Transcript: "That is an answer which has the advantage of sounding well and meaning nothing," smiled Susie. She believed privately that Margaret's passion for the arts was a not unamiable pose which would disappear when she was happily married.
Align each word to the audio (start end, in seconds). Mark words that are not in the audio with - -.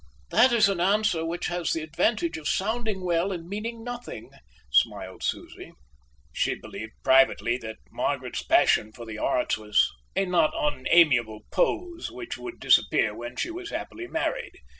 "That 0.31 0.51
is 0.51 0.67
an 0.67 0.79
answer 0.79 1.23
which 1.23 1.45
has 1.45 1.73
the 1.73 1.83
advantage 1.83 2.35
of 2.35 2.47
sounding 2.47 3.01
well 3.03 3.31
and 3.31 3.47
meaning 3.47 3.83
nothing," 3.83 4.31
smiled 4.71 5.21
Susie. 5.21 5.73
She 6.33 6.55
believed 6.55 6.93
privately 7.03 7.59
that 7.59 7.77
Margaret's 7.91 8.41
passion 8.41 8.93
for 8.93 9.05
the 9.05 9.19
arts 9.19 9.59
was 9.59 9.91
a 10.15 10.25
not 10.25 10.53
unamiable 10.55 11.41
pose 11.51 12.09
which 12.09 12.35
would 12.35 12.59
disappear 12.59 13.13
when 13.13 13.35
she 13.35 13.51
was 13.51 13.69
happily 13.69 14.07
married. 14.07 14.53